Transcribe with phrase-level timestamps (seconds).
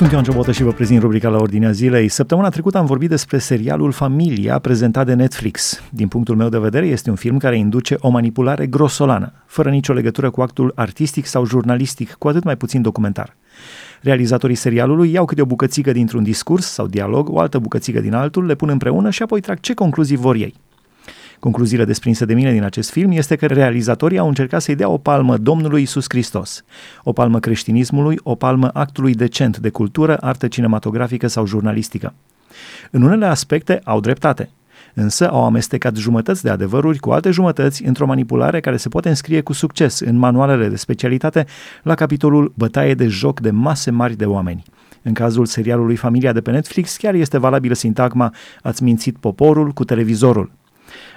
[0.00, 2.08] Sunt Ioan Ciobotă și vă prezint rubrica la Ordinea Zilei.
[2.08, 5.82] Săptămâna trecută am vorbit despre serialul Familia prezentat de Netflix.
[5.90, 9.92] Din punctul meu de vedere, este un film care induce o manipulare grosolană, fără nicio
[9.92, 13.36] legătură cu actul artistic sau jurnalistic, cu atât mai puțin documentar.
[14.00, 18.46] Realizatorii serialului iau câte o bucățică dintr-un discurs sau dialog, o altă bucățică din altul,
[18.46, 20.54] le pun împreună și apoi trag ce concluzii vor ei.
[21.40, 24.98] Concluziile desprinse de mine din acest film este că realizatorii au încercat să-i dea o
[24.98, 26.64] palmă Domnului Isus Hristos,
[27.02, 32.14] o palmă creștinismului, o palmă actului decent de cultură, artă cinematografică sau jurnalistică.
[32.90, 34.50] În unele aspecte au dreptate,
[34.94, 39.40] însă au amestecat jumătăți de adevăruri cu alte jumătăți într-o manipulare care se poate înscrie
[39.40, 41.46] cu succes în manualele de specialitate
[41.82, 44.62] la capitolul Bătaie de joc de mase mari de oameni.
[45.02, 49.84] În cazul serialului Familia de pe Netflix chiar este valabilă sintagma Ați mințit poporul cu
[49.84, 50.58] televizorul.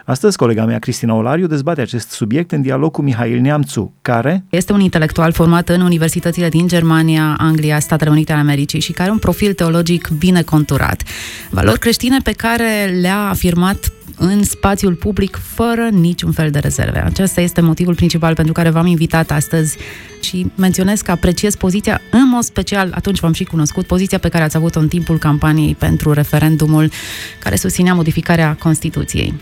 [0.06, 4.44] Astăzi, colega mea, Cristina Olariu, dezbate acest subiect în dialog cu Mihail Neamțu, care...
[4.50, 9.04] Este un intelectual format în universitățile din Germania, Anglia, Statele Unite ale Americii și care
[9.04, 11.04] are un profil teologic bine conturat.
[11.50, 17.04] Valori creștine pe care le-a afirmat în spațiul public fără niciun fel de rezerve.
[17.06, 19.78] Acesta este motivul principal pentru care v-am invitat astăzi
[20.22, 24.44] și menționez că apreciez poziția, în mod special, atunci v-am și cunoscut, poziția pe care
[24.44, 26.92] ați avut-o în timpul campaniei pentru referendumul
[27.40, 29.34] care susținea modificarea Constituției.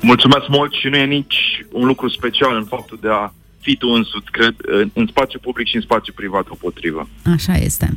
[0.00, 3.88] Mulțumesc mult și nu e nici un lucru special în faptul de a fi tu
[3.88, 4.54] însuți, cred,
[4.92, 7.08] în spațiu public și în spațiu privat potrivă.
[7.34, 7.96] Așa este.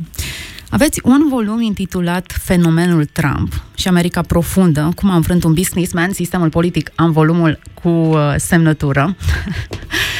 [0.70, 6.48] Aveți un volum intitulat Fenomenul Trump și America Profundă, cum am vrânt un businessman, sistemul
[6.48, 9.14] politic, am volumul cu uh, semnătură.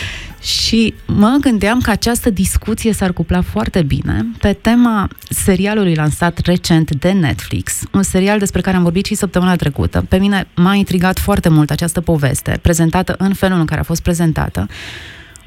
[0.43, 6.95] Și mă gândeam că această discuție s-ar cupla foarte bine pe tema serialului lansat recent
[6.95, 10.05] de Netflix, un serial despre care am vorbit și săptămâna trecută.
[10.09, 14.03] Pe mine m-a intrigat foarte mult această poveste, prezentată în felul în care a fost
[14.03, 14.67] prezentată.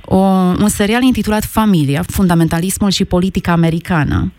[0.06, 4.32] O, un serial intitulat Familia, fundamentalismul și politica americană,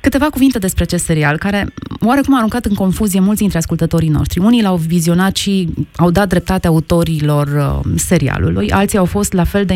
[0.00, 1.66] Câteva cuvinte despre acest serial, care
[2.00, 4.38] oarecum a aruncat în confuzie mulți dintre ascultătorii noștri.
[4.38, 9.64] Unii l-au vizionat și au dat dreptate autorilor uh, serialului, alții au fost la fel
[9.64, 9.74] de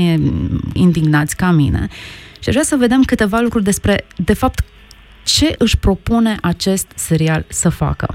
[0.73, 1.89] indignați ca mine.
[2.41, 4.65] Și aș vrea să vedem câteva lucruri despre, de fapt,
[5.25, 8.15] ce își propune acest serial să facă.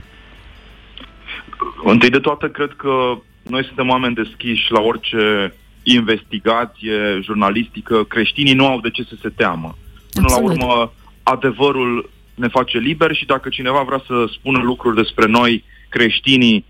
[1.83, 3.17] Întâi de toate, cred că
[3.49, 5.53] noi suntem oameni deschiși la orice
[5.83, 8.03] investigație jurnalistică.
[8.03, 9.77] Creștinii nu au de ce să se teamă.
[10.13, 10.57] Până Absolut.
[10.57, 10.91] la urmă,
[11.29, 16.65] adevărul ne face liber și dacă cineva vrea să spună lucruri despre noi, creștinii,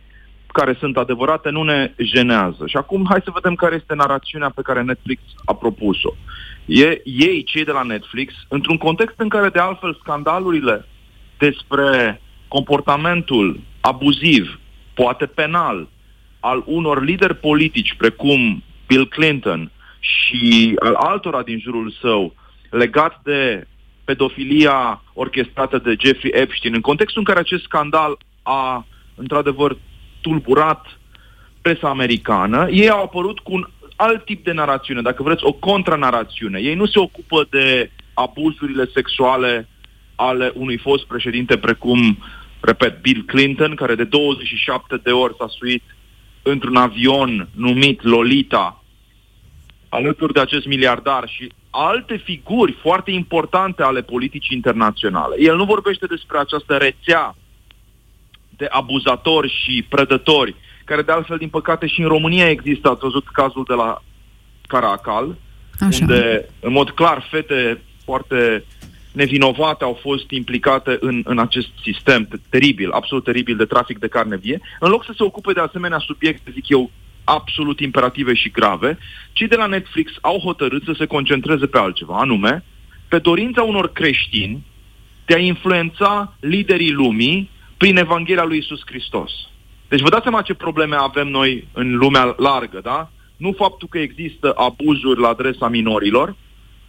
[0.47, 2.63] care sunt adevărate, nu ne jenează.
[2.67, 6.13] Și acum hai să vedem care este narațiunea pe care Netflix a propus-o.
[6.65, 10.85] E, ei, cei de la Netflix, într-un context în care de altfel scandalurile
[11.37, 14.59] despre comportamentul abuziv,
[14.93, 15.87] poate penal,
[16.39, 22.33] al unor lideri politici precum Bill Clinton și al altora din jurul său
[22.69, 23.67] legat de
[24.09, 29.77] pedofilia orchestrată de Jeffrey Epstein, în contextul în care acest scandal a, într-adevăr,
[30.21, 30.99] tulburat
[31.61, 36.59] presa americană, ei au apărut cu un alt tip de narațiune, dacă vreți, o contranarațiune.
[36.59, 39.67] Ei nu se ocupă de abuzurile sexuale
[40.15, 42.17] ale unui fost președinte precum,
[42.59, 45.83] repet, Bill Clinton, care de 27 de ori s-a suit
[46.41, 48.83] într-un avion numit Lolita,
[49.89, 55.35] alături de acest miliardar și alte figuri foarte importante ale politicii internaționale.
[55.39, 57.35] El nu vorbește despre această rețea
[58.57, 62.89] de abuzatori și prădători, care de altfel, din păcate, și în România există.
[62.89, 64.01] Ați văzut cazul de la
[64.67, 65.35] Caracal,
[65.79, 65.97] Așa.
[66.01, 68.63] unde, în mod clar, fete foarte
[69.11, 74.37] nevinovate au fost implicate în, în acest sistem teribil, absolut teribil de trafic de carne
[74.37, 76.91] vie, în loc să se ocupe de asemenea subiecte, zic eu,
[77.29, 78.97] absolut imperative și grave,
[79.31, 82.63] cei de la Netflix au hotărât să se concentreze pe altceva, anume
[83.07, 84.65] pe dorința unor creștini
[85.25, 89.31] de a influența liderii lumii prin Evanghelia lui Isus Hristos.
[89.87, 93.11] Deci vă dați seama ce probleme avem noi în lumea largă, da?
[93.37, 96.35] Nu faptul că există abuzuri la adresa minorilor,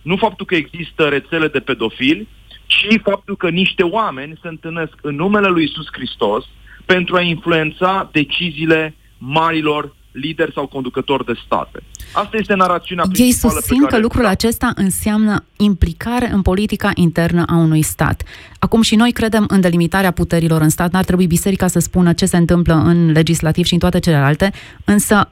[0.03, 2.29] nu faptul că există rețele de pedofili,
[2.67, 6.44] ci faptul că niște oameni se întâlnesc în numele lui Isus Hristos
[6.85, 11.83] pentru a influența deciziile marilor lider sau conducător de state.
[12.12, 16.91] Asta este narațiunea Ei principală susțin pe care că lucrul acesta înseamnă implicare în politica
[16.95, 18.23] internă a unui stat.
[18.59, 20.93] Acum și noi credem în delimitarea puterilor în stat.
[20.93, 24.53] N-ar trebui biserica să spună ce se întâmplă în legislativ și în toate celelalte,
[24.85, 25.31] însă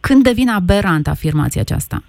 [0.00, 2.02] când devine aberant afirmația aceasta?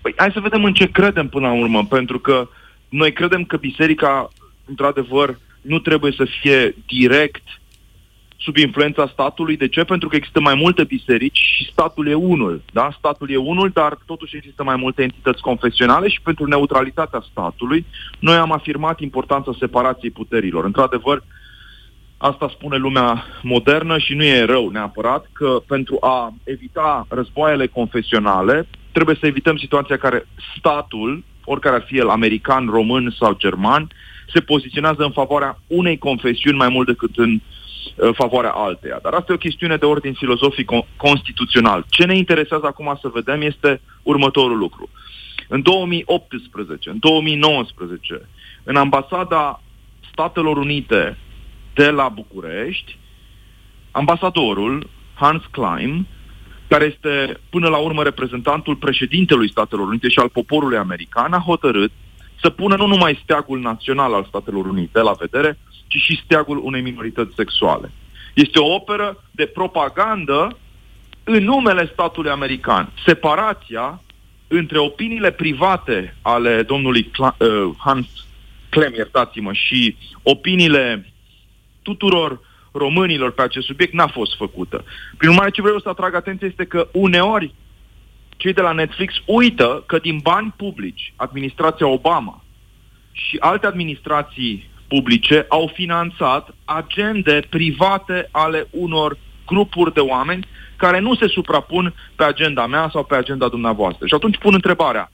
[0.00, 2.48] Păi hai să vedem în ce credem până la urmă, pentru că
[2.88, 4.30] noi credem că biserica,
[4.64, 7.42] într-adevăr, nu trebuie să fie direct
[8.40, 9.56] sub influența statului.
[9.56, 9.84] De ce?
[9.84, 12.62] Pentru că există mai multe biserici și statul e unul.
[12.72, 12.90] Da?
[12.98, 17.86] Statul e unul, dar totuși există mai multe entități confesionale și pentru neutralitatea statului
[18.18, 20.64] noi am afirmat importanța separației puterilor.
[20.64, 21.22] Într-adevăr,
[22.16, 28.66] asta spune lumea modernă și nu e rău neapărat că pentru a evita războaiele confesionale
[28.92, 30.26] trebuie să evităm situația care
[30.58, 33.88] statul, oricare ar fi el, american, român sau german,
[34.32, 37.59] se poziționează în favoarea unei confesiuni mai mult decât în uh, Uh,
[38.12, 38.98] favoarea alteia.
[39.02, 41.84] Dar asta e o chestiune de ordin filozofic constituțional.
[41.88, 44.88] Ce ne interesează acum să vedem este următorul lucru.
[45.48, 48.28] În 2018, în 2019,
[48.62, 49.62] în ambasada
[50.12, 51.18] Statelor Unite
[51.74, 52.98] de la București,
[53.90, 56.06] ambasadorul Hans Klein,
[56.68, 61.92] care este până la urmă reprezentantul președintelui Statelor Unite și al poporului american, a hotărât
[62.42, 66.80] să pună nu numai steagul național al Statelor Unite la vedere, ci și steagul unei
[66.80, 67.90] minorități sexuale.
[68.34, 70.58] Este o operă de propagandă
[71.24, 72.92] în numele statului american.
[73.06, 74.02] Separația
[74.48, 78.06] între opiniile private ale domnului Cla- uh, Hans
[78.68, 81.12] Clem, iertați-mă, și opiniile
[81.82, 82.40] tuturor
[82.72, 84.84] românilor pe acest subiect n-a fost făcută.
[85.16, 87.54] Prin urmare, ce vreau să atrag atenție este că uneori
[88.40, 92.44] cei de la Netflix uită că din bani publici, administrația Obama
[93.12, 100.46] și alte administrații publice au finanțat agende private ale unor grupuri de oameni
[100.76, 104.06] care nu se suprapun pe agenda mea sau pe agenda dumneavoastră.
[104.06, 105.12] Și atunci pun întrebarea.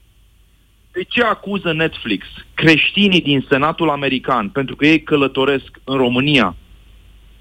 [0.92, 6.56] De ce acuză Netflix creștinii din Senatul American pentru că ei călătoresc în România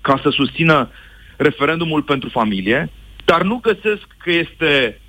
[0.01, 0.89] ca să susțină
[1.37, 2.89] referendumul pentru familie,
[3.25, 4.99] dar nu găsesc că este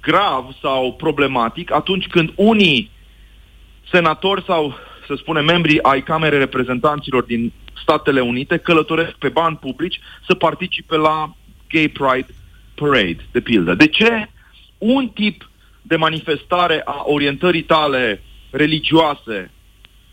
[0.00, 2.90] grav sau problematic atunci când unii
[3.90, 4.74] senatori sau
[5.06, 7.52] să spunem, membrii ai Camerei Reprezentanților din
[7.82, 11.34] Statele Unite călătoresc pe bani publici să participe la
[11.68, 12.34] Gay Pride
[12.74, 13.74] Parade, de pildă.
[13.74, 14.28] De ce
[14.78, 15.50] un tip
[15.82, 19.50] de manifestare a orientării tale religioase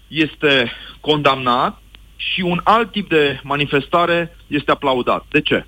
[0.08, 1.82] este condamnat
[2.16, 5.26] și un alt tip de manifestare este aplaudat?
[5.30, 5.66] De ce?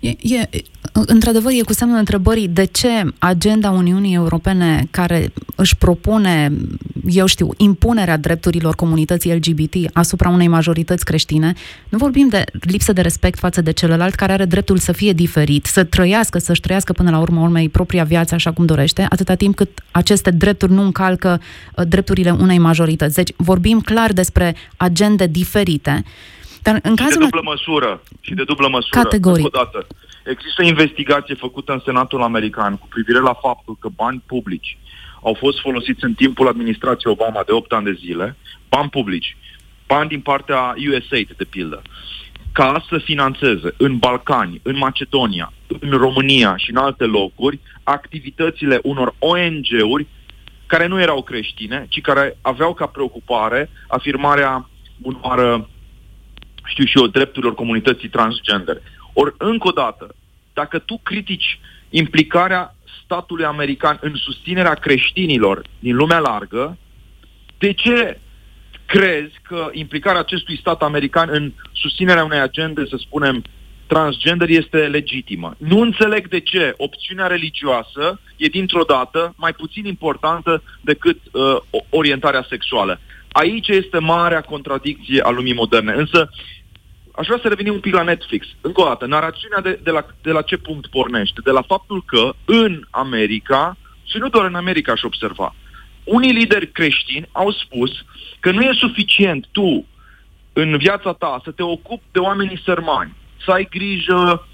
[0.00, 0.48] E, e,
[0.92, 6.52] într-adevăr, e cu semnul întrebării de ce agenda Uniunii Europene care își propune,
[7.08, 11.52] eu știu, impunerea drepturilor comunității LGBT asupra unei majorități creștine,
[11.88, 15.66] nu vorbim de lipsă de respect față de celălalt care are dreptul să fie diferit,
[15.66, 19.54] să trăiască, să-și trăiască până la urmă urmei propria viață așa cum dorește, atâta timp
[19.54, 21.40] cât aceste drepturi nu încalcă
[21.76, 23.14] uh, drepturile unei majorități.
[23.14, 26.04] Deci vorbim clar despre agende diferite.
[26.68, 27.12] Dar în cazul...
[27.12, 28.02] Și de dublă măsură.
[28.20, 29.02] Și de dublă măsură.
[29.02, 29.44] Categoric.
[29.46, 29.86] O dată.
[30.24, 34.78] Există investigație făcută în Senatul American cu privire la faptul că bani publici
[35.22, 38.36] au fost folosiți în timpul administrației Obama de 8 ani de zile,
[38.68, 39.36] bani publici,
[39.86, 41.82] bani din partea USAID, de pildă,
[42.52, 49.14] ca să financeze în Balcani, în Macedonia, în România și în alte locuri activitățile unor
[49.18, 50.06] ONG-uri
[50.66, 54.68] care nu erau creștine, ci care aveau ca preocupare afirmarea
[55.02, 55.68] unor,
[56.68, 58.80] știu și eu, drepturilor comunității transgender.
[59.12, 60.14] Ori, încă o dată,
[60.52, 61.58] dacă tu critici
[61.90, 62.74] implicarea
[63.04, 66.78] statului american în susținerea creștinilor din lumea largă,
[67.58, 68.18] de ce
[68.86, 73.42] crezi că implicarea acestui stat american în susținerea unei agende, să spunem,
[73.86, 75.54] transgender este legitimă.
[75.58, 81.56] Nu înțeleg de ce opțiunea religioasă e dintr-o dată mai puțin importantă decât uh,
[81.88, 83.00] orientarea sexuală.
[83.32, 85.92] Aici este marea contradicție a lumii moderne.
[85.92, 86.30] Însă
[87.18, 88.46] Aș vrea să revenim un pic la Netflix.
[88.60, 91.40] Încă o dată, narațiunea de, de, la, de la ce punct pornește?
[91.44, 95.54] De la faptul că în America, și nu doar în America aș observa,
[96.04, 97.90] unii lideri creștini au spus
[98.40, 99.86] că nu e suficient tu
[100.52, 104.46] în viața ta să te ocupi de oamenii sărmani, să ai grijă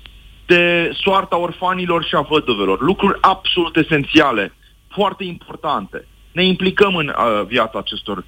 [0.47, 4.53] de soarta orfanilor și a văduvelor, lucruri absolut esențiale,
[4.89, 6.07] foarte importante.
[6.33, 8.25] Ne implicăm în uh, viața acestor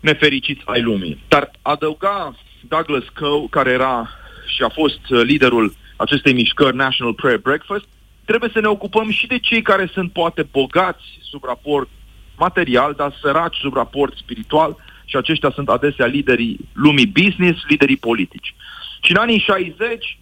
[0.00, 1.24] nefericiți ai lumii.
[1.28, 2.34] Dar adăuga
[2.68, 4.08] Douglas Coe, care era
[4.46, 7.84] și a fost uh, liderul acestei mișcări National Prayer Breakfast,
[8.24, 11.88] trebuie să ne ocupăm și de cei care sunt poate bogați sub raport
[12.36, 18.54] material, dar săraci sub raport spiritual și aceștia sunt adesea liderii lumii business, liderii politici.
[19.00, 20.18] Și în anii 60,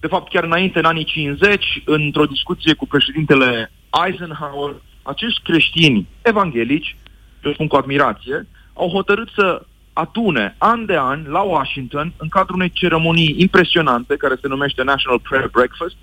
[0.00, 3.72] de fapt chiar înainte, în anii 50, într-o discuție cu președintele
[4.06, 6.96] Eisenhower, acești creștini evanghelici,
[7.44, 9.62] eu spun cu admirație, au hotărât să
[9.92, 15.20] atune an de an la Washington, în cadrul unei ceremonii impresionante care se numește National
[15.20, 15.96] Prayer Breakfast,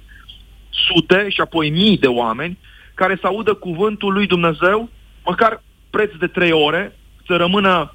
[0.69, 2.57] sute și apoi mii de oameni
[2.93, 4.89] care să audă cuvântul lui Dumnezeu,
[5.25, 6.95] măcar preț de trei ore,
[7.25, 7.93] să rămână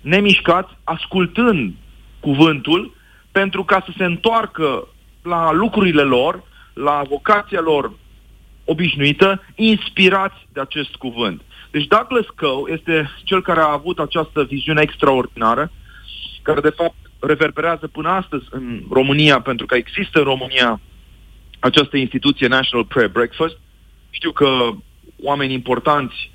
[0.00, 1.74] nemișcați, ascultând
[2.20, 2.94] cuvântul
[3.32, 4.88] pentru ca să se întoarcă
[5.22, 7.92] la lucrurile lor, la vocația lor
[8.64, 11.42] obișnuită, inspirați de acest cuvânt.
[11.72, 15.70] Deci Douglas Coe este cel care a avut această viziune extraordinară,
[16.42, 20.80] care de fapt reverberează până astăzi în România, pentru că există în România
[21.58, 23.56] această instituție National Prayer Breakfast.
[24.10, 24.70] Știu că
[25.22, 26.30] oameni importanți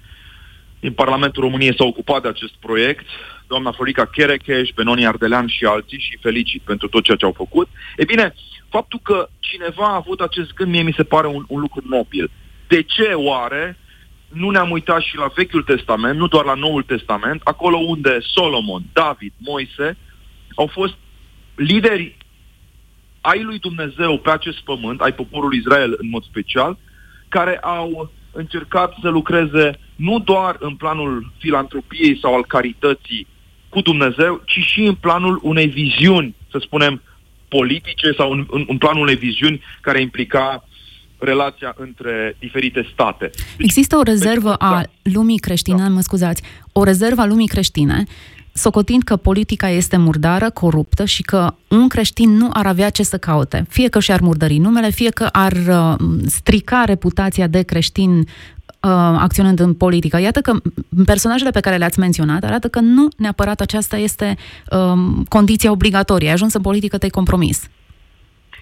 [0.80, 3.06] din Parlamentul României s-au ocupat de acest proiect,
[3.48, 7.68] doamna Florica Cherecheș, Benoni Ardelean și alții și felicit pentru tot ceea ce au făcut.
[7.98, 8.34] E bine,
[8.70, 12.32] faptul că cineva a avut acest gând mie mi se pare un, un lucru nobil.
[12.68, 13.78] De ce oare
[14.28, 18.84] nu ne-am uitat și la Vechiul Testament, nu doar la Noul Testament, acolo unde Solomon,
[18.94, 19.98] David, Moise
[20.56, 20.94] au fost
[21.56, 22.18] lideri
[23.22, 26.78] ai lui Dumnezeu pe acest pământ, ai poporului Israel în mod special,
[27.30, 33.28] care au încercat să lucreze nu doar în planul filantropiei sau al carității
[33.70, 37.02] cu Dumnezeu, ci și în planul unei viziuni, să spunem,
[37.48, 40.68] politice sau în, în, în planul unei viziuni care implica
[41.18, 43.30] relația între diferite state.
[43.30, 45.12] Deci, Există o rezervă deci, a da.
[45.12, 45.90] lumii creștine, da.
[45.90, 48.04] mă scuzați, o rezervă a lumii creștine
[48.58, 53.18] socotind că politica este murdară, coruptă și că un creștin nu ar avea ce să
[53.18, 53.66] caute.
[53.70, 55.96] Fie că și-ar murdări numele, fie că ar uh,
[56.26, 58.26] strica reputația de creștin uh,
[59.20, 60.20] acționând în politică.
[60.20, 60.54] Iată că
[61.06, 64.36] personajele pe care le-ați menționat arată că nu neapărat aceasta este
[64.72, 66.28] um, condiția obligatorie.
[66.28, 67.70] Ai ajuns în politică, te-ai compromis.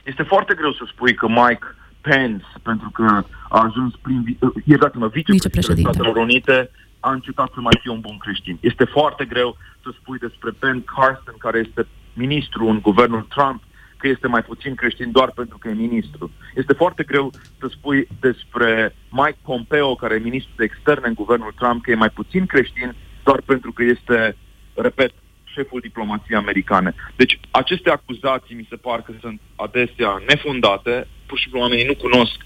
[0.04, 1.66] Este foarte greu să spui că Mike
[2.10, 6.70] Pence, pentru că a ajuns prin, iertați-mă, vicepreședinte Statelor Unite,
[7.00, 8.58] a încetat să mai fie un bun creștin.
[8.60, 13.64] Este foarte greu să spui despre Ben Carson, care este ministru în guvernul Trump,
[13.98, 16.32] că este mai puțin creștin doar pentru că e ministru.
[16.56, 21.54] Este foarte greu să spui despre Mike Pompeo, care e ministru de externe în guvernul
[21.56, 24.36] Trump, că e mai puțin creștin doar pentru că este,
[24.74, 25.12] repet,
[25.56, 26.94] șeful diplomației americane.
[27.16, 31.96] Deci aceste acuzații mi se par că sunt adesea nefundate, pur și simplu oamenii nu
[31.96, 32.38] cunosc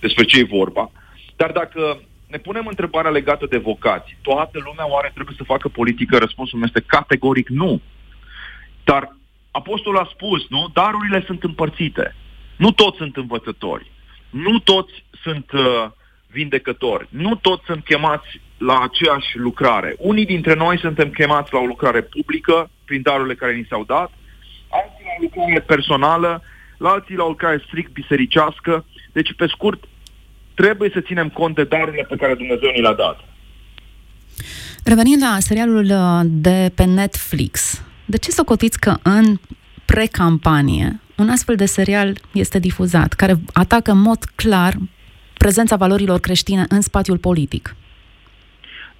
[0.00, 0.90] despre ce e vorba.
[1.36, 4.16] Dar dacă ne punem întrebarea legată de vocații.
[4.22, 6.18] Toată lumea oare trebuie să facă politică?
[6.18, 7.80] Răspunsul meu este categoric nu.
[8.84, 9.16] Dar
[9.50, 10.70] apostolul a spus, nu?
[10.72, 12.14] Darurile sunt împărțite.
[12.56, 13.90] Nu toți sunt învățători.
[14.30, 15.86] Nu toți sunt uh,
[16.26, 17.06] vindecători.
[17.10, 19.94] Nu toți sunt chemați la aceeași lucrare.
[19.98, 24.10] Unii dintre noi suntem chemați la o lucrare publică, prin darurile care ni s-au dat,
[24.68, 26.42] alții la o lucrare personală,
[26.76, 28.84] la alții la o lucrare strict bisericească.
[29.12, 29.84] Deci, pe scurt,
[30.54, 33.20] trebuie să ținem cont de darurile pe care Dumnezeu ni le-a dat.
[34.84, 39.36] Revenind la serialul uh, de pe Netflix, de ce socotiți că în
[39.84, 44.74] pre-campanie un astfel de serial este difuzat, care atacă în mod clar
[45.38, 47.76] prezența valorilor creștine în spațiul politic?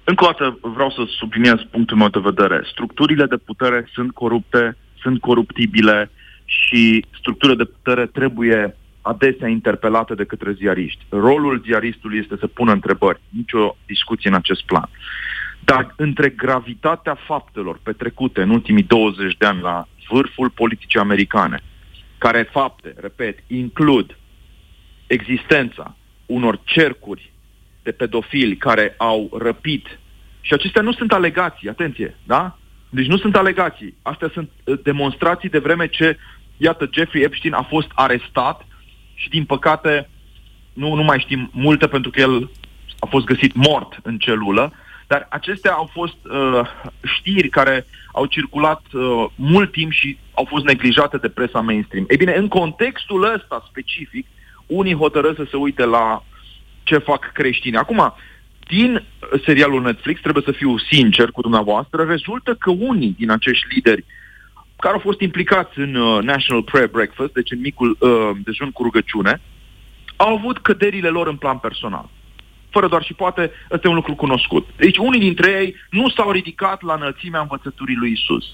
[0.07, 2.61] Încă o dată vreau să subliniez punctul meu de vedere.
[2.71, 6.11] Structurile de putere sunt corupte, sunt coruptibile
[6.45, 11.05] și structurile de putere trebuie adesea interpelate de către ziariști.
[11.09, 14.89] Rolul ziaristului este să pună întrebări, nicio discuție în acest plan.
[15.59, 21.59] Dar între gravitatea faptelor petrecute în ultimii 20 de ani la vârful politicii americane,
[22.17, 24.17] care fapte, repet, includ
[25.07, 25.95] existența
[26.25, 27.31] unor cercuri
[27.85, 29.99] de pedofili care au răpit,
[30.41, 32.57] și acestea nu sunt alegații, atenție, da?
[32.89, 33.95] Deci nu sunt alegații.
[34.01, 36.17] Astea sunt uh, demonstrații de vreme ce,
[36.57, 38.67] iată, Jeffrey Epstein a fost arestat
[39.13, 40.09] și din păcate
[40.73, 42.49] nu, nu mai știm multe pentru că el
[42.99, 44.73] a fost găsit mort în celulă,
[45.07, 46.61] dar acestea au fost uh,
[47.03, 52.05] știri care au circulat uh, mult timp și au fost neglijate de presa mainstream.
[52.09, 54.27] Ei bine, în contextul ăsta specific,
[54.65, 56.23] unii hotărăsc să se uite la
[56.85, 57.77] ce fac creștini.
[57.77, 58.13] Acum,
[58.67, 59.03] din
[59.45, 64.05] serialul Netflix, trebuie să fiu sincer cu dumneavoastră, rezultă că unii din acești lideri
[64.77, 68.83] care au fost implicați în uh, National Prayer Breakfast, deci în micul uh, dejun cu
[68.83, 69.41] rugăciune,
[70.15, 72.09] au avut căderile lor în plan personal.
[72.69, 74.67] Fără doar și poate, ăsta e un lucru cunoscut.
[74.77, 78.45] Deci unii dintre ei nu s-au ridicat la înălțimea învățăturii lui Isus.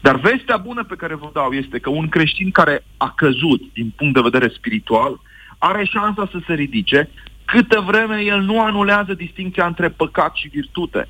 [0.00, 3.92] Dar vestea bună pe care vă dau este că un creștin care a căzut din
[3.96, 5.20] punct de vedere spiritual
[5.58, 7.10] are șansa să se ridice
[7.44, 11.08] câtă vreme el nu anulează distinția între păcat și virtute.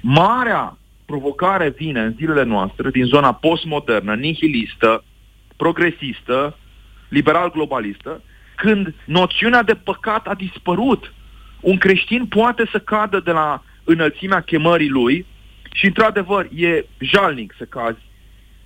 [0.00, 5.04] Marea provocare vine în zilele noastre din zona postmodernă, nihilistă,
[5.56, 6.56] progresistă,
[7.08, 8.22] liberal-globalistă,
[8.56, 11.12] când noțiunea de păcat a dispărut.
[11.60, 15.26] Un creștin poate să cadă de la înălțimea chemării lui
[15.72, 18.00] și, într-adevăr, e jalnic să cazi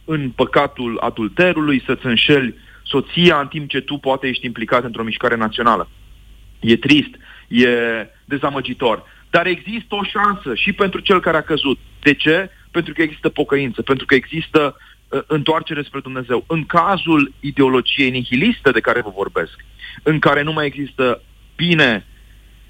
[0.04, 5.37] în păcatul adulterului, să-ți înșeli soția în timp ce tu poate ești implicat într-o mișcare
[5.37, 5.88] națională.
[6.60, 7.10] E trist,
[7.48, 7.68] e
[8.25, 9.04] dezamăgitor.
[9.30, 11.78] Dar există o șansă și pentru cel care a căzut.
[12.00, 12.50] De ce?
[12.70, 14.76] Pentru că există pocăință, pentru că există
[15.08, 16.44] uh, întoarcere spre Dumnezeu.
[16.46, 19.64] În cazul ideologiei nihiliste de care vă vorbesc,
[20.02, 21.22] în care nu mai există
[21.56, 22.06] bine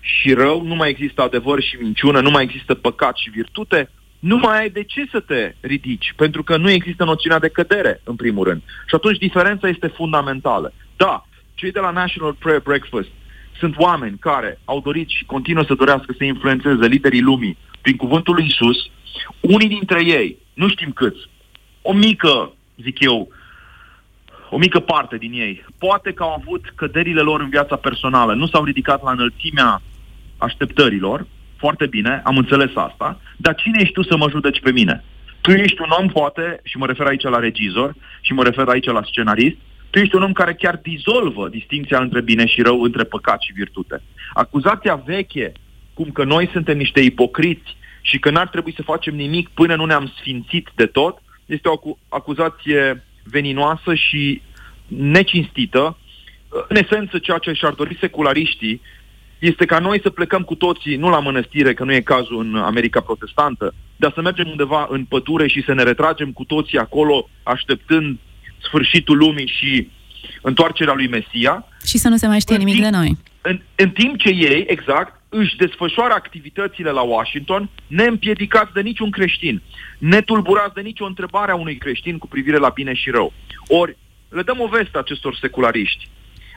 [0.01, 4.37] și rău, nu mai există adevăr și minciună, nu mai există păcat și virtute, nu
[4.37, 8.17] mai ai de ce să te ridici, pentru că nu există noțiunea de cădere, în
[8.17, 8.63] primul rând.
[8.89, 10.73] Și atunci diferența este fundamentală.
[10.97, 13.09] Da, cei de la National Prayer Breakfast
[13.59, 18.35] sunt oameni care au dorit și continuă să dorească să influențeze liderii lumii prin cuvântul
[18.35, 18.77] lui Isus.
[19.41, 21.29] Unii dintre ei, nu știm câți,
[21.83, 23.29] o mică, zic eu,
[24.51, 28.47] o mică parte din ei, poate că au avut căderile lor în viața personală, nu
[28.47, 29.83] s-au ridicat la înălțimea
[30.39, 35.05] așteptărilor, foarte bine, am înțeles asta, dar cine ești tu să mă judeci pe mine?
[35.41, 38.87] Tu ești un om, poate, și mă refer aici la regizor, și mă refer aici
[38.87, 39.57] la scenarist,
[39.91, 43.53] tu ești un om care chiar dizolvă distinția între bine și rău, între păcat și
[43.53, 44.03] virtute.
[44.33, 45.53] Acuzația veche,
[45.95, 49.85] cum că noi suntem niște ipocriți și că n-ar trebui să facem nimic până nu
[49.85, 54.43] ne-am sfințit de tot, este o acuzație veninoasă și
[54.87, 55.99] necinstită.
[56.69, 58.81] În esență, ceea ce și-ar dori seculariștii
[59.39, 62.57] este ca noi să plecăm cu toții, nu la mănăstire, că nu e cazul în
[62.57, 67.29] America protestantă, dar să mergem undeva în pădure și să ne retragem cu toții acolo,
[67.43, 68.19] așteptând
[68.59, 69.89] sfârșitul lumii și
[70.41, 71.67] întoarcerea lui Mesia.
[71.85, 73.19] Și să nu se mai știe nimic timp, de noi.
[73.41, 79.63] În, în timp ce ei, exact, își desfășoară activitățile la Washington, neîmpiedicați de niciun creștin,
[79.99, 83.33] netulburați de nicio întrebare a unui creștin cu privire la bine și rău.
[83.67, 83.97] Ori,
[84.29, 86.09] le dăm o veste acestor seculariști.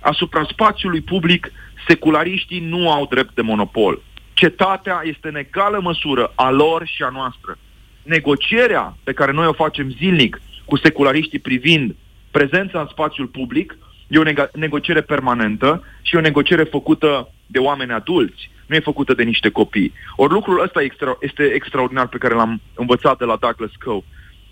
[0.01, 1.51] Asupra spațiului public,
[1.87, 4.01] seculariștii nu au drept de monopol.
[4.33, 7.57] Cetatea este în egală măsură a lor și a noastră.
[8.03, 11.95] Negocierea pe care noi o facem zilnic cu seculariștii privind
[12.31, 17.91] prezența în spațiul public e o neg- negociere permanentă și o negociere făcută de oameni
[17.91, 19.93] adulți, nu e făcută de niște copii.
[20.15, 24.03] Ori lucrul ăsta extra- este extraordinar pe care l-am învățat de la Douglas Coe.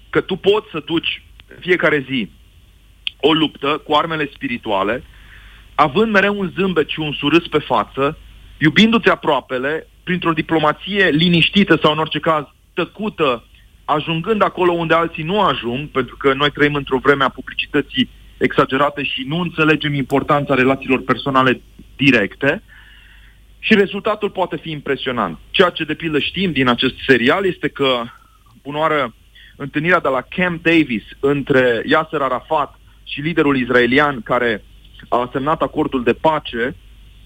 [0.10, 1.24] Că tu poți să duci
[1.60, 2.30] fiecare zi
[3.20, 5.04] o luptă cu armele spirituale,
[5.76, 8.18] având mereu un zâmbet și un surâs pe față,
[8.58, 13.44] iubindu-ți aproapele, printr-o diplomație liniștită sau în orice caz tăcută,
[13.88, 19.04] ajungând acolo unde alții nu ajung, pentru că noi trăim într-o vreme a publicității exagerate
[19.04, 21.62] și nu înțelegem importanța relațiilor personale
[21.96, 22.64] directe
[23.60, 25.38] și rezultatul poate fi impresionant.
[25.50, 28.04] Ceea ce de pildă știm din acest serial este că,
[28.64, 29.14] bunoară,
[29.56, 34.64] întâlnirea de la Camp Davis între Yasser Arafat și liderul israelian care
[35.10, 36.76] a semnat acordul de pace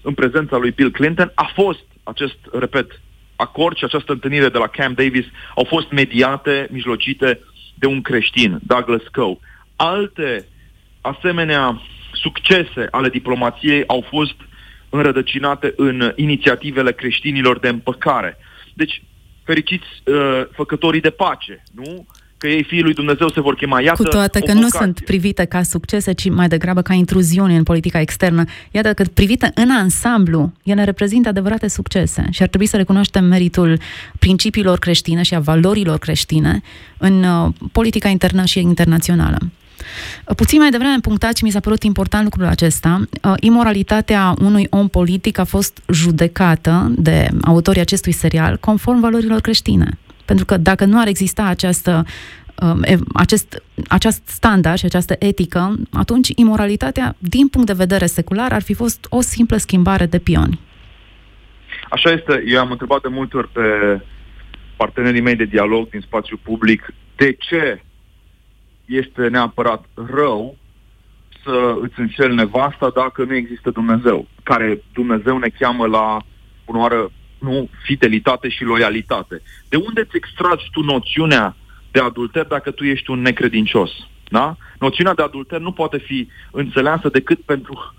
[0.02, 3.00] în prezența lui Bill Clinton a fost acest, repet,
[3.36, 7.40] acord și această întâlnire de la Camp Davis au fost mediate, mijlocite
[7.74, 9.38] de un creștin, Douglas Coe.
[9.76, 10.46] Alte
[11.00, 14.34] asemenea succese ale diplomației au fost
[14.90, 18.38] înrădăcinate în inițiativele creștinilor de împăcare.
[18.74, 19.02] Deci,
[19.44, 22.06] fericiți uh, făcătorii de pace, nu?
[22.42, 23.80] Că ei, fiii lui Dumnezeu, se vor chema.
[23.80, 27.62] Iată Cu toate că nu sunt privite ca succese, ci mai degrabă ca intruziuni în
[27.62, 28.44] politica externă.
[28.70, 33.78] Iată că privite în ansamblu, ele reprezintă adevărate succese și ar trebui să recunoaștem meritul
[34.18, 36.60] principiilor creștine și a valorilor creștine
[36.98, 39.38] în uh, politica internă și internațională.
[40.36, 44.88] Puțin mai devreme punctat și mi s-a părut important lucrul acesta, uh, imoralitatea unui om
[44.88, 49.98] politic a fost judecată de autorii acestui serial conform valorilor creștine.
[50.32, 52.04] Pentru că dacă nu ar exista această
[52.62, 52.82] um,
[53.14, 58.74] acest, acest standard și această etică, atunci imoralitatea, din punct de vedere secular, ar fi
[58.74, 60.60] fost o simplă schimbare de pioni.
[61.90, 62.44] Așa este.
[62.46, 63.60] Eu am întrebat de multe ori pe
[64.76, 67.82] partenerii mei de dialog din spațiu public de ce
[68.84, 70.56] este neapărat rău
[71.44, 76.16] să îți înșeli nevasta dacă nu există Dumnezeu, care Dumnezeu ne cheamă la
[76.66, 77.10] bunoară
[77.42, 79.42] nu fidelitate și loialitate.
[79.68, 81.56] De unde îți extragi tu noțiunea
[81.90, 83.90] de adulter dacă tu ești un necredincios?
[84.28, 84.56] Da?
[84.78, 87.94] Noțiunea de adulter nu poate fi înțeleasă decât pentru,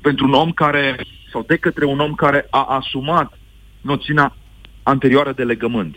[0.00, 0.96] pentru un om care,
[1.32, 3.38] sau de către un om care a asumat
[3.80, 4.36] noțiunea
[4.82, 5.96] anterioară de legământ.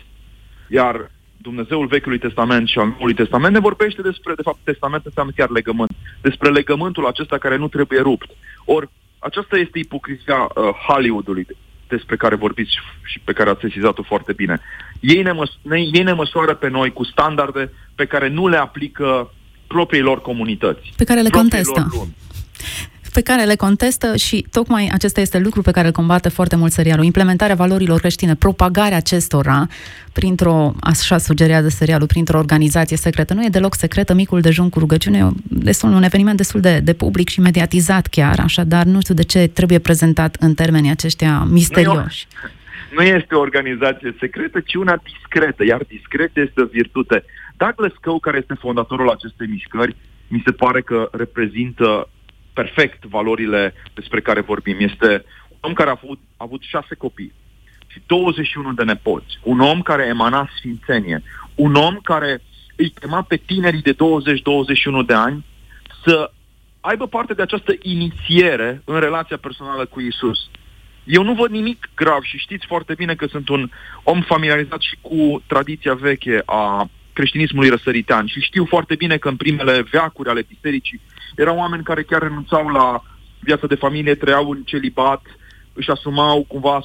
[0.68, 5.32] Iar Dumnezeul Vechiului Testament și al Noului Testament ne vorbește despre, de fapt, Testament înseamnă
[5.36, 5.90] chiar legământ,
[6.20, 8.30] despre legământul acesta care nu trebuie rupt.
[8.64, 8.88] Ori,
[9.18, 11.46] aceasta este ipocrizia uh, Hollywoodului
[11.88, 14.60] despre care vorbiți și pe care ați sesizat-o foarte bine.
[15.00, 18.56] Ei ne, măs- ne, ei ne măsoară pe noi cu standarde pe care nu le
[18.56, 19.32] aplică
[19.66, 20.92] propriilor comunități.
[20.96, 21.86] Pe care le contestă.
[21.92, 22.14] Lumi
[23.14, 26.72] pe care le contestă și tocmai acesta este lucru pe care îl combate foarte mult
[26.72, 27.04] serialul.
[27.04, 29.66] Implementarea valorilor creștine, propagarea acestora
[30.12, 33.34] printr-o, așa sugerează serialul, printr-o organizație secretă.
[33.34, 36.92] Nu e deloc secretă, micul dejun cu rugăciune, e destul, un eveniment destul de, de
[36.92, 42.26] public și mediatizat chiar, așadar nu știu de ce trebuie prezentat în termenii aceștia misterioși.
[42.96, 47.24] nu este o organizație secretă, ci una discretă, iar discretă este o virtute.
[47.56, 49.96] Douglas Coe, care este fondatorul acestei mișcări,
[50.28, 52.08] mi se pare că reprezintă
[52.54, 54.76] perfect valorile despre care vorbim.
[54.78, 57.32] Este un om care a avut, a avut șase copii
[57.86, 61.22] și 21 de nepoți, un om care emana sfințenie,
[61.54, 62.42] un om care
[62.76, 63.96] îi chema pe tinerii de 20-21
[65.06, 65.44] de ani
[66.04, 66.30] să
[66.80, 70.48] aibă parte de această inițiere în relația personală cu Isus.
[71.04, 73.70] Eu nu văd nimic grav și știți foarte bine că sunt un
[74.02, 79.36] om familiarizat și cu tradiția veche a creștinismului răsăritean și știu foarte bine că în
[79.36, 81.00] primele veacuri ale bisericii
[81.34, 83.02] erau oameni care chiar renunțau la
[83.40, 85.22] viața de familie, trăiau în celibat,
[85.72, 86.80] își asumau cumva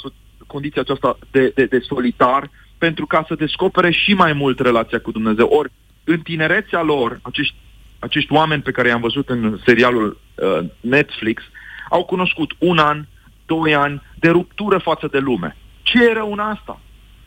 [0.47, 5.11] condiția aceasta de, de, de solitar pentru ca să descopere și mai mult relația cu
[5.11, 5.47] Dumnezeu.
[5.47, 5.71] Ori,
[6.03, 7.55] în tinerețea lor, acești,
[7.99, 11.43] acești oameni pe care i-am văzut în serialul uh, Netflix,
[11.89, 13.05] au cunoscut un an,
[13.45, 15.57] doi ani de ruptură față de lume.
[15.81, 16.79] Ce e rău în asta?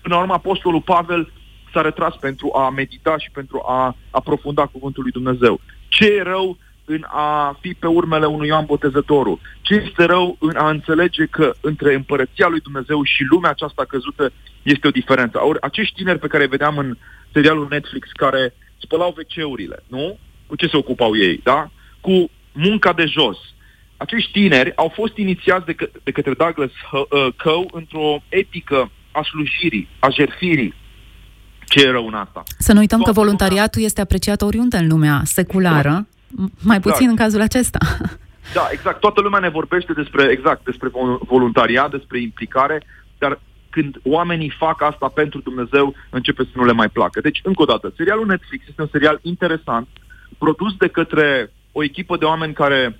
[0.02, 1.32] Până la urmă, Apostolul Pavel
[1.72, 5.60] s-a retras pentru a medita și pentru a aprofunda Cuvântul lui Dumnezeu.
[5.88, 9.40] Ce e rău în a fi pe urmele unui Ioan Botezătorul?
[9.60, 14.32] Ce este rău în a înțelege că între împărăția lui Dumnezeu și lumea aceasta căzută
[14.62, 15.38] este o diferență?
[15.38, 16.96] Or, acești tineri pe care vedeam în
[17.32, 20.18] serialul Netflix care spălau WC-urile, nu?
[20.46, 21.70] Cu ce se ocupau ei, da?
[22.00, 23.38] Cu munca de jos.
[23.96, 29.22] Acești tineri au fost inițiați de, că, de către Douglas uh, Coe într-o etică a
[29.22, 30.74] slujirii, a jertfirii,
[31.66, 32.42] ce e rău în asta.
[32.58, 33.86] Să nu uităm Toată că voluntariatul lumea...
[33.86, 36.11] este apreciat oriunde în lumea seculară, exact.
[36.60, 37.10] Mai puțin exact.
[37.10, 37.78] în cazul acesta.
[38.54, 39.00] Da, exact.
[39.00, 40.88] Toată lumea ne vorbește despre, exact, despre
[41.20, 42.82] voluntariat, despre implicare,
[43.18, 43.40] dar
[43.70, 47.20] când oamenii fac asta pentru Dumnezeu, începe să nu le mai placă.
[47.20, 49.88] Deci, încă o dată, serialul Netflix este un serial interesant,
[50.38, 52.98] produs de către o echipă de oameni care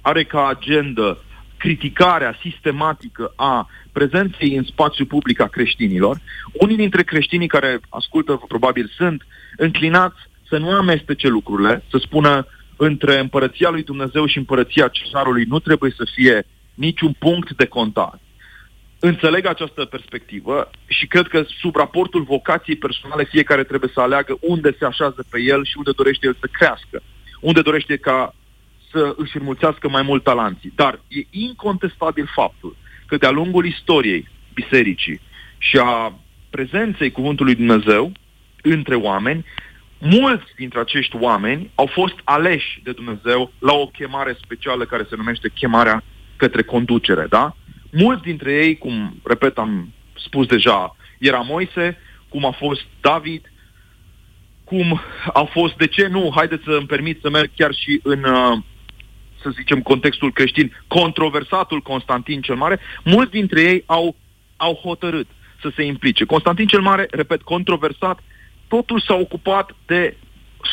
[0.00, 1.18] are ca agendă
[1.56, 6.20] criticarea sistematică a prezenței în spațiu public a creștinilor,
[6.52, 13.18] unii dintre creștinii care ascultă probabil sunt înclinați să nu amestece lucrurile, să spună între
[13.18, 18.20] împărăția lui Dumnezeu și împărăția cesarului nu trebuie să fie niciun punct de contact.
[18.98, 24.76] Înțeleg această perspectivă și cred că sub raportul vocației personale fiecare trebuie să aleagă unde
[24.78, 27.02] se așează pe el și unde dorește el să crească,
[27.40, 28.34] unde dorește ca
[28.90, 30.72] să își înmulțească mai mult talanții.
[30.74, 35.20] Dar e incontestabil faptul că de-a lungul istoriei bisericii
[35.58, 36.18] și a
[36.50, 38.12] prezenței Cuvântului Dumnezeu
[38.62, 39.44] între oameni,
[39.98, 45.16] mulți dintre acești oameni au fost aleși de Dumnezeu la o chemare specială care se
[45.16, 46.04] numește chemarea
[46.36, 47.56] către conducere, da?
[47.92, 53.52] Mulți dintre ei, cum, repet, am spus deja, era Moise, cum a fost David,
[54.64, 55.00] cum
[55.32, 58.58] a fost, de ce nu, haideți să îmi permit să merg chiar și în uh,
[59.42, 64.16] să zicem, contextul creștin, controversatul Constantin cel Mare, mulți dintre ei au,
[64.56, 65.26] au hotărât
[65.60, 66.24] să se implice.
[66.24, 68.18] Constantin cel Mare, repet, controversat,
[68.68, 70.16] totul s-a ocupat de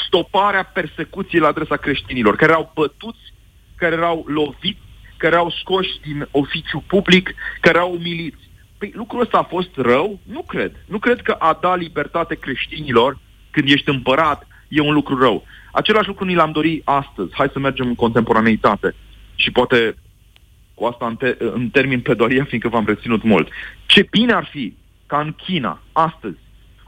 [0.06, 3.34] stoparea persecuției la adresa creștinilor, care erau bătuți,
[3.76, 4.82] care erau loviți,
[5.18, 8.50] care erau scoși din oficiu public, care erau umiliți.
[8.78, 10.20] Păi lucrul ăsta a fost rău?
[10.24, 10.84] Nu cred.
[10.86, 13.18] Nu cred că a da libertate creștinilor
[13.52, 15.46] când ești împărat e un lucru rău.
[15.72, 17.34] Același lucru ni l-am dorit astăzi.
[17.34, 18.96] Hai să mergem în contemporaneitate.
[19.36, 19.96] Și poate
[20.74, 23.48] cu asta în, te- în termin pedoria, fiindcă v-am reținut mult.
[23.86, 24.76] Ce bine ar fi
[25.06, 26.38] ca în China, astăzi,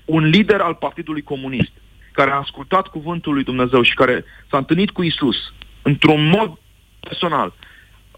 [0.06, 1.72] un lider al Partidului Comunist,
[2.12, 6.58] care a ascultat cuvântul lui Dumnezeu și care s-a întâlnit cu Isus într-un mod
[7.00, 7.54] personal,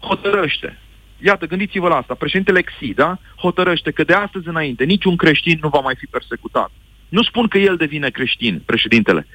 [0.00, 0.78] hotărăște.
[1.22, 2.14] Iată, gândiți-vă la asta.
[2.14, 3.18] Președintele Xi, da?
[3.36, 6.70] Hotărăște că de astăzi înainte niciun creștin nu va mai fi persecutat.
[7.08, 9.26] Nu spun că el devine creștin, președintele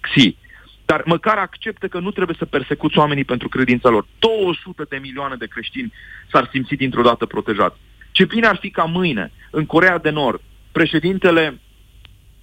[0.00, 0.36] Xi,
[0.84, 4.06] dar măcar acceptă că nu trebuie să persecuți oamenii pentru credința lor.
[4.18, 5.92] 200 de milioane de creștini
[6.30, 7.78] s-ar simți dintr-o dată protejați.
[8.10, 10.40] Ce bine ar fi ca mâine, în Corea de Nord,
[10.72, 11.60] președintele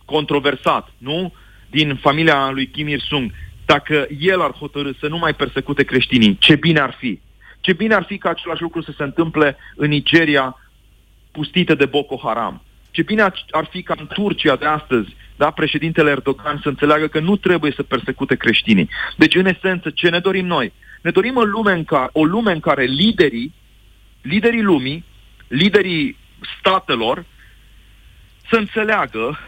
[0.10, 1.34] controversat, nu?
[1.70, 3.32] Din familia lui Kim Il-sung,
[3.66, 7.20] dacă el ar hotărâ să nu mai persecute creștinii, ce bine ar fi.
[7.62, 10.56] Ce bine ar fi ca același lucru să se întâmple în Nigeria
[11.32, 12.62] pustită de Boko Haram.
[12.92, 17.20] Ce bine ar fi ca în Turcia de astăzi da, președintele Erdogan să înțeleagă că
[17.20, 18.90] nu trebuie să persecute creștinii.
[19.18, 20.74] Deci, în esență, ce ne dorim noi?
[21.02, 23.54] Ne dorim o lume în care, o lume în care liderii,
[24.22, 25.04] liderii lumii,
[25.48, 26.18] liderii
[26.60, 27.26] statelor,
[28.50, 29.40] să înțeleagă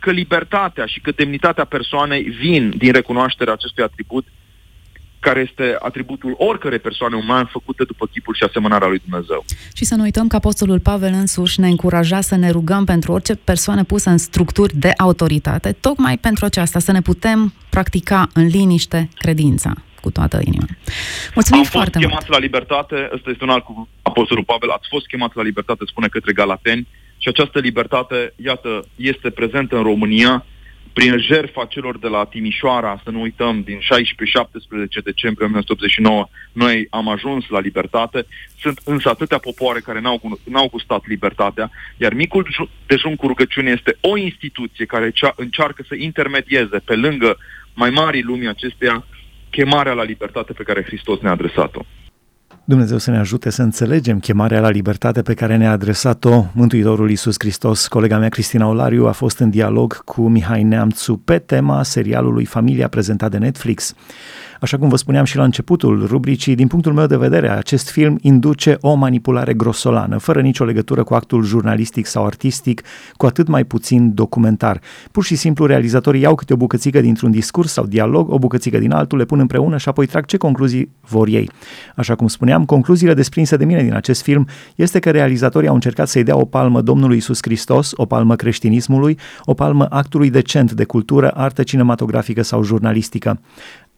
[0.00, 4.26] că libertatea și că demnitatea persoanei vin din recunoașterea acestui atribut
[5.20, 9.44] care este atributul oricărei persoane umane făcute după chipul și asemănarea lui Dumnezeu.
[9.74, 13.34] Și să nu uităm că Apostolul Pavel însuși ne încuraja să ne rugăm pentru orice
[13.34, 19.08] persoană pusă în structuri de autoritate, tocmai pentru aceasta, să ne putem practica în liniște
[19.14, 20.66] credința cu toată inima.
[21.34, 24.88] Mulțumim Am foarte fost chemat la libertate, ăsta este un alt cuvânt Apostolul Pavel, ați
[24.88, 26.86] fost chemat la libertate, spune către Galateni,
[27.22, 30.44] și această libertate, iată, este prezentă în România
[30.92, 33.80] prin jertfa celor de la Timișoara, să nu uităm, din 16-17
[35.04, 38.26] decembrie 1989, noi am ajuns la libertate.
[38.60, 42.46] Sunt însă atâtea popoare care n-au, n-au gustat libertatea, iar micul
[42.86, 47.36] dejun cu rugăciune este o instituție care încearcă să intermedieze pe lângă
[47.74, 49.06] mai mari lumii acesteia
[49.50, 51.84] chemarea la libertate pe care Hristos ne-a adresat-o.
[52.70, 57.34] Dumnezeu să ne ajute să înțelegem chemarea la libertate pe care ne-a adresat-o Mântuitorul Iisus
[57.38, 57.86] Hristos.
[57.86, 62.88] Colega mea, Cristina Olariu, a fost în dialog cu Mihai Neamțu pe tema serialului Familia
[62.88, 63.94] prezentat de Netflix.
[64.60, 68.18] Așa cum vă spuneam și la începutul rubricii, din punctul meu de vedere, acest film
[68.20, 72.82] induce o manipulare grosolană, fără nicio legătură cu actul jurnalistic sau artistic,
[73.16, 74.80] cu atât mai puțin documentar.
[75.10, 78.92] Pur și simplu, realizatorii iau câte o bucățică dintr-un discurs sau dialog, o bucățică din
[78.92, 81.50] altul, le pun împreună și apoi trag ce concluzii vor ei.
[81.96, 86.08] Așa cum spuneam, concluziile desprinse de mine din acest film este că realizatorii au încercat
[86.08, 90.84] să-i dea o palmă Domnului Isus Hristos, o palmă creștinismului, o palmă actului decent de
[90.84, 93.40] cultură, artă cinematografică sau jurnalistică.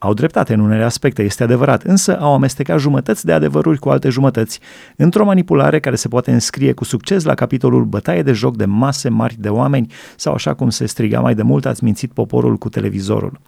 [0.03, 4.09] Au dreptate în unele aspecte, este adevărat, însă au amestecat jumătăți de adevăruri cu alte
[4.09, 4.61] jumătăți,
[4.97, 9.09] într-o manipulare care se poate înscrie cu succes la capitolul bătaie de joc de mase
[9.09, 12.69] mari de oameni sau așa cum se striga mai de mult, ați mințit poporul cu
[12.69, 13.41] televizorul.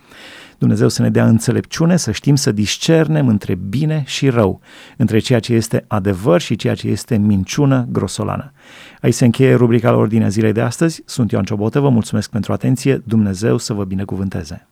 [0.58, 4.60] Dumnezeu să ne dea înțelepciune, să știm să discernem între bine și rău,
[4.96, 8.52] între ceea ce este adevăr și ceea ce este minciună grosolană.
[9.00, 11.02] Aici se încheie rubrica la ordinea zilei de astăzi.
[11.04, 14.68] Sunt Ioan Ciobotă, vă mulțumesc pentru atenție, Dumnezeu să vă binecuvânteze.